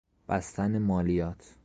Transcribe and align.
بستن 0.27 0.77
مالیات 0.77 1.55